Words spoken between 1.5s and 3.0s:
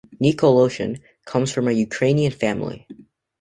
from a Ukrainian family.